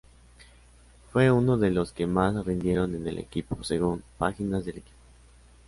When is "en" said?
2.95-3.05